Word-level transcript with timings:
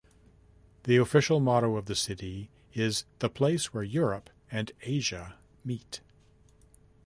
The 0.85 0.97
official 0.97 1.39
motto 1.39 1.75
of 1.77 1.85
city 1.95 2.49
is 2.73 3.05
The 3.19 3.29
place 3.29 3.71
where 3.71 3.83
Europe 3.83 4.31
and 4.49 4.71
Asia 4.81 5.37
meet. 5.63 6.01